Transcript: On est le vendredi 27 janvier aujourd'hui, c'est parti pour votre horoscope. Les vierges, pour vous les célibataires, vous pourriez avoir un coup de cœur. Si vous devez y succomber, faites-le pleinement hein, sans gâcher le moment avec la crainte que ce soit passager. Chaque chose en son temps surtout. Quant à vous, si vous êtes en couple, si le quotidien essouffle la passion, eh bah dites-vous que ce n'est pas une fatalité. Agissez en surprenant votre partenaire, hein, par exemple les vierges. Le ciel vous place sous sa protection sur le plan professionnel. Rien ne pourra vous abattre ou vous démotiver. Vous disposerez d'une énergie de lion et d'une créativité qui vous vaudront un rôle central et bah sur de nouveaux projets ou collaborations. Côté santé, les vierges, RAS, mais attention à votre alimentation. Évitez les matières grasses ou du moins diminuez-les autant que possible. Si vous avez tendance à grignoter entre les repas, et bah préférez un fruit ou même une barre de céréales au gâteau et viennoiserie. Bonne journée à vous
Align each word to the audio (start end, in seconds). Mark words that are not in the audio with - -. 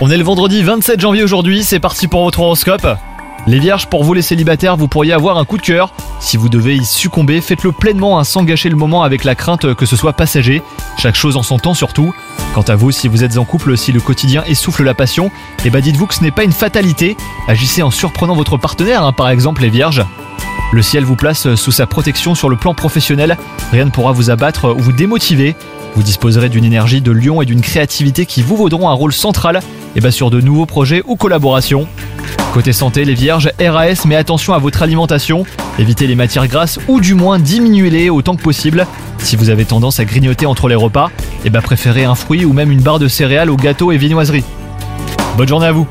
On 0.00 0.10
est 0.10 0.16
le 0.16 0.24
vendredi 0.24 0.64
27 0.64 1.00
janvier 1.00 1.22
aujourd'hui, 1.22 1.62
c'est 1.62 1.78
parti 1.78 2.08
pour 2.08 2.24
votre 2.24 2.40
horoscope. 2.40 2.84
Les 3.46 3.60
vierges, 3.60 3.86
pour 3.86 4.02
vous 4.02 4.14
les 4.14 4.22
célibataires, 4.22 4.76
vous 4.76 4.88
pourriez 4.88 5.12
avoir 5.12 5.38
un 5.38 5.44
coup 5.44 5.58
de 5.58 5.62
cœur. 5.62 5.92
Si 6.18 6.36
vous 6.36 6.48
devez 6.48 6.74
y 6.74 6.84
succomber, 6.84 7.40
faites-le 7.40 7.70
pleinement 7.70 8.18
hein, 8.18 8.24
sans 8.24 8.42
gâcher 8.42 8.68
le 8.70 8.74
moment 8.74 9.04
avec 9.04 9.22
la 9.22 9.36
crainte 9.36 9.74
que 9.74 9.86
ce 9.86 9.94
soit 9.94 10.14
passager. 10.14 10.60
Chaque 10.98 11.14
chose 11.14 11.36
en 11.36 11.44
son 11.44 11.58
temps 11.58 11.74
surtout. 11.74 12.12
Quant 12.52 12.62
à 12.62 12.74
vous, 12.74 12.90
si 12.90 13.06
vous 13.06 13.22
êtes 13.22 13.38
en 13.38 13.44
couple, 13.44 13.76
si 13.76 13.92
le 13.92 14.00
quotidien 14.00 14.42
essouffle 14.48 14.82
la 14.82 14.94
passion, 14.94 15.30
eh 15.64 15.70
bah 15.70 15.80
dites-vous 15.80 16.08
que 16.08 16.14
ce 16.14 16.24
n'est 16.24 16.32
pas 16.32 16.42
une 16.42 16.50
fatalité. 16.50 17.16
Agissez 17.46 17.82
en 17.82 17.92
surprenant 17.92 18.34
votre 18.34 18.56
partenaire, 18.56 19.04
hein, 19.04 19.12
par 19.12 19.28
exemple 19.28 19.62
les 19.62 19.70
vierges. 19.70 20.04
Le 20.72 20.82
ciel 20.82 21.04
vous 21.04 21.14
place 21.14 21.54
sous 21.54 21.70
sa 21.70 21.86
protection 21.86 22.34
sur 22.34 22.48
le 22.48 22.56
plan 22.56 22.74
professionnel. 22.74 23.38
Rien 23.70 23.84
ne 23.84 23.90
pourra 23.90 24.10
vous 24.10 24.30
abattre 24.30 24.74
ou 24.76 24.80
vous 24.80 24.90
démotiver. 24.90 25.54
Vous 25.94 26.02
disposerez 26.02 26.48
d'une 26.48 26.64
énergie 26.64 27.00
de 27.00 27.12
lion 27.12 27.40
et 27.40 27.46
d'une 27.46 27.60
créativité 27.60 28.26
qui 28.26 28.42
vous 28.42 28.56
vaudront 28.56 28.88
un 28.88 28.92
rôle 28.92 29.12
central 29.12 29.60
et 29.94 30.00
bah 30.00 30.10
sur 30.10 30.30
de 30.30 30.40
nouveaux 30.40 30.66
projets 30.66 31.02
ou 31.06 31.14
collaborations. 31.14 31.86
Côté 32.52 32.72
santé, 32.72 33.04
les 33.04 33.14
vierges, 33.14 33.50
RAS, 33.60 34.04
mais 34.04 34.16
attention 34.16 34.54
à 34.54 34.58
votre 34.58 34.82
alimentation. 34.82 35.44
Évitez 35.78 36.06
les 36.06 36.16
matières 36.16 36.48
grasses 36.48 36.80
ou 36.88 37.00
du 37.00 37.14
moins 37.14 37.38
diminuez-les 37.38 38.10
autant 38.10 38.34
que 38.34 38.42
possible. 38.42 38.86
Si 39.18 39.36
vous 39.36 39.50
avez 39.50 39.64
tendance 39.64 40.00
à 40.00 40.04
grignoter 40.04 40.46
entre 40.46 40.68
les 40.68 40.74
repas, 40.74 41.10
et 41.44 41.50
bah 41.50 41.62
préférez 41.62 42.04
un 42.04 42.14
fruit 42.14 42.44
ou 42.44 42.52
même 42.52 42.72
une 42.72 42.80
barre 42.80 42.98
de 42.98 43.08
céréales 43.08 43.50
au 43.50 43.56
gâteau 43.56 43.92
et 43.92 43.96
viennoiserie. 43.96 44.44
Bonne 45.36 45.48
journée 45.48 45.66
à 45.66 45.72
vous 45.72 45.86